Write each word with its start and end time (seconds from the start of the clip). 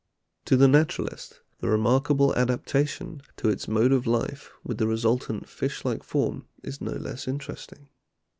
To 0.45 0.57
the 0.57 0.67
naturalist 0.67 1.41
the 1.59 1.69
remark 1.69 2.09
able 2.09 2.33
adaptation 2.35 3.21
to 3.37 3.49
its 3.49 3.67
mode 3.67 3.91
of 3.91 4.07
life 4.07 4.49
with 4.63 4.79
the 4.79 4.87
resultant 4.87 5.47
fish 5.47 5.85
like 5.85 6.01
form 6.01 6.47
is 6.63 6.81
no 6.81 6.93
less 6.93 7.27
interesting. 7.27 7.87